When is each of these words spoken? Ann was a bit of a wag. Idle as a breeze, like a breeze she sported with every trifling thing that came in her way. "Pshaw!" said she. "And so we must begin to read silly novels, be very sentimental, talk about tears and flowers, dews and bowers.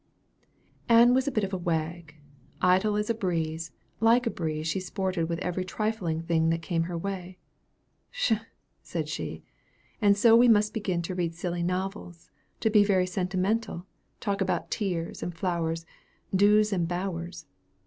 Ann 0.89 1.13
was 1.13 1.27
a 1.27 1.31
bit 1.31 1.43
of 1.43 1.53
a 1.53 1.59
wag. 1.59 2.15
Idle 2.59 2.95
as 2.95 3.11
a 3.11 3.13
breeze, 3.13 3.71
like 3.99 4.25
a 4.25 4.31
breeze 4.31 4.65
she 4.67 4.79
sported 4.79 5.29
with 5.29 5.37
every 5.41 5.63
trifling 5.63 6.21
thing 6.23 6.49
that 6.49 6.63
came 6.63 6.81
in 6.81 6.87
her 6.87 6.97
way. 6.97 7.37
"Pshaw!" 8.11 8.39
said 8.81 9.07
she. 9.07 9.43
"And 10.01 10.17
so 10.17 10.35
we 10.35 10.47
must 10.47 10.73
begin 10.73 11.03
to 11.03 11.13
read 11.13 11.35
silly 11.35 11.61
novels, 11.61 12.31
be 12.59 12.83
very 12.83 13.05
sentimental, 13.05 13.85
talk 14.19 14.41
about 14.41 14.71
tears 14.71 15.21
and 15.21 15.37
flowers, 15.37 15.85
dews 16.35 16.73
and 16.73 16.87
bowers. 16.87 17.45